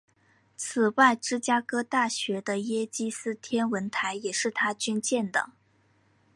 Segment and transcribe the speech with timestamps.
[0.57, 5.51] 此外芝加哥大学的耶基斯天文台也是他捐建的。